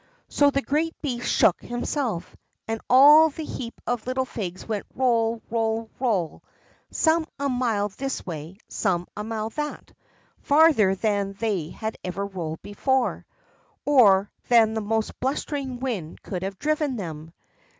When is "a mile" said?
7.37-7.89, 9.15-9.51